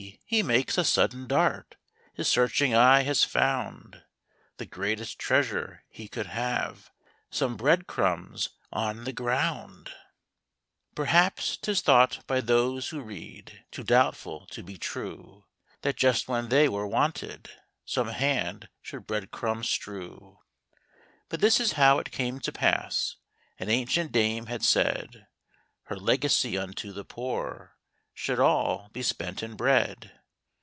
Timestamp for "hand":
18.07-18.69